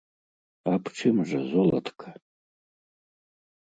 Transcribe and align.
Аб 0.71 0.83
чым 0.97 1.15
жа, 1.33 1.39
золатка? 1.53 2.09